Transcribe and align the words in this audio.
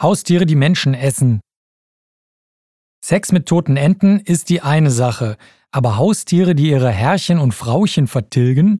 Haustiere, 0.00 0.46
die 0.46 0.56
Menschen 0.56 0.94
essen. 0.94 1.40
Sex 3.04 3.32
mit 3.32 3.46
toten 3.46 3.76
Enten 3.76 4.20
ist 4.20 4.48
die 4.48 4.62
eine 4.62 4.90
Sache, 4.90 5.36
aber 5.70 5.96
Haustiere, 5.96 6.54
die 6.54 6.70
ihre 6.70 6.90
Herrchen 6.90 7.38
und 7.38 7.52
Frauchen 7.52 8.06
vertilgen, 8.06 8.78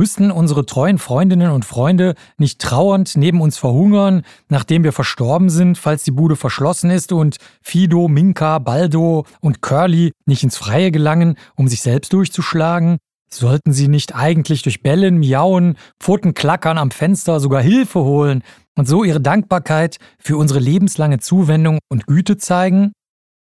Müssten 0.00 0.30
unsere 0.30 0.64
treuen 0.64 0.96
Freundinnen 0.96 1.50
und 1.50 1.66
Freunde 1.66 2.14
nicht 2.38 2.58
trauernd 2.58 3.16
neben 3.16 3.42
uns 3.42 3.58
verhungern, 3.58 4.22
nachdem 4.48 4.82
wir 4.82 4.92
verstorben 4.92 5.50
sind, 5.50 5.76
falls 5.76 6.04
die 6.04 6.10
Bude 6.10 6.36
verschlossen 6.36 6.88
ist 6.88 7.12
und 7.12 7.36
Fido, 7.60 8.08
Minka, 8.08 8.60
Baldo 8.60 9.26
und 9.42 9.60
Curly 9.60 10.12
nicht 10.24 10.42
ins 10.42 10.56
Freie 10.56 10.90
gelangen, 10.90 11.36
um 11.54 11.68
sich 11.68 11.82
selbst 11.82 12.14
durchzuschlagen? 12.14 12.96
Sollten 13.30 13.74
sie 13.74 13.88
nicht 13.88 14.14
eigentlich 14.14 14.62
durch 14.62 14.82
Bellen, 14.82 15.18
Miauen, 15.18 15.76
Pfotenklackern 16.00 16.78
am 16.78 16.92
Fenster 16.92 17.38
sogar 17.38 17.60
Hilfe 17.60 18.00
holen 18.00 18.42
und 18.78 18.86
so 18.86 19.04
ihre 19.04 19.20
Dankbarkeit 19.20 19.98
für 20.18 20.36
unsere 20.36 20.60
lebenslange 20.60 21.18
Zuwendung 21.18 21.78
und 21.90 22.06
Güte 22.06 22.36
zeigen? 22.36 22.92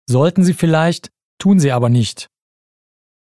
Sollten 0.09 0.43
sie 0.43 0.53
vielleicht, 0.53 1.09
tun 1.39 1.59
sie 1.59 1.71
aber 1.71 1.89
nicht. 1.89 2.27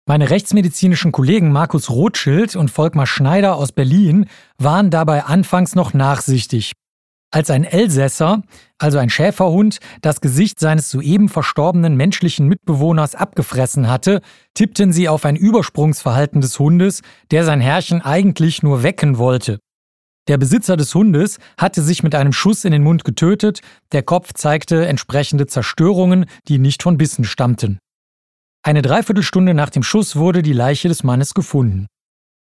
Meine 0.08 0.30
rechtsmedizinischen 0.30 1.10
Kollegen 1.10 1.50
Markus 1.50 1.90
Rothschild 1.90 2.54
und 2.54 2.70
Volkmar 2.70 3.08
Schneider 3.08 3.56
aus 3.56 3.72
Berlin 3.72 4.26
waren 4.56 4.90
dabei 4.90 5.24
anfangs 5.24 5.74
noch 5.74 5.94
nachsichtig. 5.94 6.74
Als 7.32 7.50
ein 7.50 7.64
Elsässer, 7.64 8.42
also 8.78 8.98
ein 8.98 9.10
Schäferhund, 9.10 9.80
das 10.02 10.20
Gesicht 10.20 10.60
seines 10.60 10.90
soeben 10.90 11.28
verstorbenen 11.28 11.96
menschlichen 11.96 12.46
Mitbewohners 12.46 13.16
abgefressen 13.16 13.88
hatte, 13.88 14.20
tippten 14.54 14.92
sie 14.92 15.08
auf 15.08 15.24
ein 15.24 15.34
Übersprungsverhalten 15.34 16.40
des 16.40 16.56
Hundes, 16.60 17.02
der 17.32 17.44
sein 17.44 17.60
Herrchen 17.60 18.00
eigentlich 18.00 18.62
nur 18.62 18.84
wecken 18.84 19.18
wollte. 19.18 19.58
Der 20.28 20.38
Besitzer 20.38 20.76
des 20.76 20.94
Hundes 20.94 21.38
hatte 21.56 21.82
sich 21.82 22.02
mit 22.02 22.14
einem 22.14 22.32
Schuss 22.32 22.64
in 22.64 22.72
den 22.72 22.82
Mund 22.82 23.04
getötet, 23.04 23.60
der 23.92 24.02
Kopf 24.02 24.32
zeigte 24.32 24.86
entsprechende 24.86 25.46
Zerstörungen, 25.46 26.26
die 26.48 26.58
nicht 26.58 26.82
von 26.82 26.98
Bissen 26.98 27.24
stammten. 27.24 27.78
Eine 28.64 28.82
Dreiviertelstunde 28.82 29.54
nach 29.54 29.70
dem 29.70 29.84
Schuss 29.84 30.16
wurde 30.16 30.42
die 30.42 30.52
Leiche 30.52 30.88
des 30.88 31.04
Mannes 31.04 31.34
gefunden. 31.34 31.86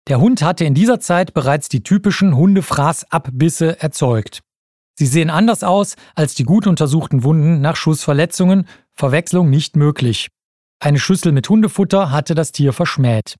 Der 0.07 0.21
Hund 0.21 0.41
hatte 0.41 0.63
in 0.63 0.73
dieser 0.73 0.99
Zeit 1.01 1.33
bereits 1.33 1.67
die 1.67 1.83
typischen 1.83 2.35
Hundefraßabbisse 2.35 3.81
erzeugt. 3.81 4.39
Sie 4.97 5.07
sehen 5.07 5.29
anders 5.29 5.63
aus 5.63 5.95
als 6.13 6.35
die 6.35 6.45
gut 6.45 6.67
untersuchten 6.67 7.23
Wunden 7.23 7.59
nach 7.59 7.75
Schussverletzungen, 7.75 8.67
Verwechslung 8.93 9.49
nicht 9.49 9.75
möglich. 9.75 10.29
Eine 10.79 10.99
Schüssel 10.99 11.33
mit 11.33 11.49
Hundefutter 11.49 12.11
hatte 12.11 12.35
das 12.35 12.53
Tier 12.53 12.71
verschmäht. 12.71 13.35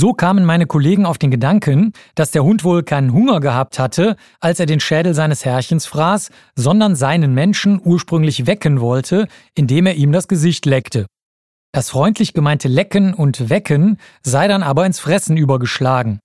So 0.00 0.12
kamen 0.12 0.44
meine 0.44 0.66
Kollegen 0.66 1.06
auf 1.06 1.18
den 1.18 1.32
Gedanken, 1.32 1.92
dass 2.14 2.30
der 2.30 2.44
Hund 2.44 2.62
wohl 2.62 2.84
keinen 2.84 3.12
Hunger 3.12 3.40
gehabt 3.40 3.80
hatte, 3.80 4.14
als 4.38 4.60
er 4.60 4.66
den 4.66 4.78
Schädel 4.78 5.12
seines 5.12 5.44
Herrchens 5.44 5.86
fraß, 5.86 6.30
sondern 6.54 6.94
seinen 6.94 7.34
Menschen 7.34 7.80
ursprünglich 7.82 8.46
wecken 8.46 8.80
wollte, 8.80 9.26
indem 9.56 9.86
er 9.86 9.96
ihm 9.96 10.12
das 10.12 10.28
Gesicht 10.28 10.66
leckte. 10.66 11.06
Das 11.72 11.90
freundlich 11.90 12.32
gemeinte 12.32 12.68
Lecken 12.68 13.12
und 13.12 13.50
Wecken 13.50 13.96
sei 14.22 14.46
dann 14.46 14.62
aber 14.62 14.86
ins 14.86 15.00
Fressen 15.00 15.36
übergeschlagen. 15.36 16.20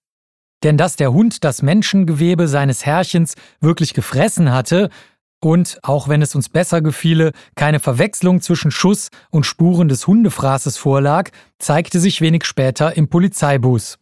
Denn 0.62 0.78
dass 0.78 0.96
der 0.96 1.12
Hund 1.12 1.44
das 1.44 1.64
Menschengewebe 1.64 2.48
seines 2.48 2.86
Herrchens 2.86 3.34
wirklich 3.60 3.96
gefressen 3.96 4.52
hatte 4.52 4.92
und, 5.46 5.80
auch 5.84 6.08
wenn 6.08 6.22
es 6.22 6.36
uns 6.36 6.50
besser 6.50 6.82
gefiele, 6.82 7.32
keine 7.56 7.80
Verwechslung 7.80 8.42
zwischen 8.42 8.72
Schuss 8.72 9.10
und 9.30 9.46
Spuren 9.46 9.88
des 9.88 10.08
Hundefraßes 10.08 10.78
vorlag, 10.78 11.30
zeigte 11.60 12.00
sich 12.00 12.22
wenig 12.22 12.46
später 12.46 12.96
im 12.96 13.08
Polizeibus. 13.08 13.98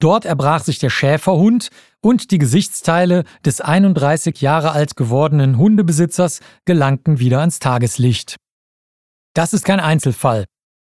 Dort 0.00 0.24
erbrach 0.24 0.62
sich 0.62 0.78
der 0.78 0.90
Schäferhund 0.90 1.70
und 2.00 2.30
die 2.30 2.38
Gesichtsteile 2.38 3.24
des 3.44 3.60
31 3.60 4.40
Jahre 4.40 4.72
alt 4.72 4.96
gewordenen 4.96 5.56
Hundebesitzers 5.56 6.40
gelangten 6.64 7.18
wieder 7.18 7.40
ans 7.40 7.58
Tageslicht. 7.58 8.36
Das 9.34 9.52
ist 9.52 9.64
kein 9.64 9.80
Einzelfall. 9.80 10.44